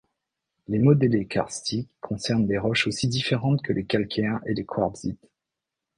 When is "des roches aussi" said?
2.47-3.07